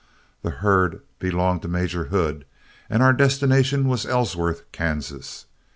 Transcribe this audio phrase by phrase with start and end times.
[0.41, 2.45] The herd belonged to Major Hood,
[2.89, 5.45] and our destination was Ellsworth, Kansas.